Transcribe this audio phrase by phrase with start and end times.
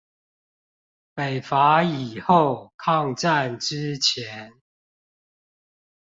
[1.13, 4.53] 北伐以後，抗戰之前